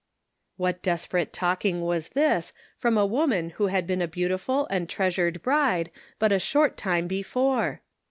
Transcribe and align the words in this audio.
What 0.57 0.81
desperate 0.81 1.31
talking 1.31 1.81
was 1.81 2.09
this, 2.09 2.53
from 2.75 2.97
a 2.97 3.05
woman 3.05 3.51
who 3.51 3.67
had 3.67 3.85
been 3.85 4.01
a 4.01 4.07
beautiful 4.07 4.65
and 4.71 4.89
treasured 4.89 5.43
bride 5.43 5.91
but 6.17 6.31
a 6.31 6.39
short 6.39 6.75
time 6.75 7.05
before 7.07 7.81